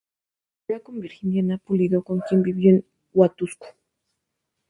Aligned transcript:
La 0.01 0.07
primera 0.65 0.83
con 0.83 0.99
Virginiana 0.99 1.57
Pulido, 1.59 2.01
con 2.01 2.21
quien 2.21 2.41
vivió 2.41 2.71
en 2.71 2.85
Huatusco. 3.13 3.67